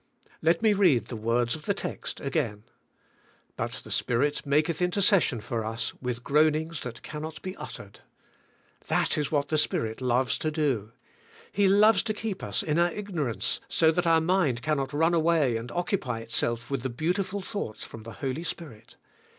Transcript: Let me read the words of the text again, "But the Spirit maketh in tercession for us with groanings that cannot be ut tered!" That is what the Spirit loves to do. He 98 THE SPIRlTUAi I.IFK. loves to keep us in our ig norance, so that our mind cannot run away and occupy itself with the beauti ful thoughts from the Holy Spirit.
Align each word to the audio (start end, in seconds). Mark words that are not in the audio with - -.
Let 0.41 0.63
me 0.63 0.73
read 0.73 1.05
the 1.09 1.15
words 1.15 1.53
of 1.53 1.65
the 1.65 1.75
text 1.75 2.19
again, 2.21 2.63
"But 3.55 3.73
the 3.83 3.91
Spirit 3.91 4.47
maketh 4.47 4.81
in 4.81 4.89
tercession 4.89 5.41
for 5.43 5.63
us 5.63 5.93
with 6.01 6.23
groanings 6.23 6.79
that 6.79 7.03
cannot 7.03 7.39
be 7.43 7.55
ut 7.57 7.73
tered!" 7.73 7.95
That 8.87 9.15
is 9.15 9.31
what 9.31 9.49
the 9.49 9.59
Spirit 9.59 10.01
loves 10.01 10.39
to 10.39 10.49
do. 10.49 10.91
He 11.51 11.67
98 11.67 11.67
THE 11.67 11.67
SPIRlTUAi 11.67 11.67
I.IFK. 11.75 11.81
loves 11.81 12.03
to 12.05 12.13
keep 12.15 12.43
us 12.43 12.63
in 12.63 12.79
our 12.79 12.91
ig 12.91 13.09
norance, 13.11 13.59
so 13.69 13.91
that 13.91 14.07
our 14.07 14.21
mind 14.21 14.63
cannot 14.63 14.91
run 14.91 15.13
away 15.13 15.55
and 15.55 15.71
occupy 15.71 16.21
itself 16.21 16.71
with 16.71 16.81
the 16.81 16.89
beauti 16.89 17.23
ful 17.23 17.41
thoughts 17.41 17.83
from 17.83 18.01
the 18.01 18.13
Holy 18.23 18.43
Spirit. 18.43 18.95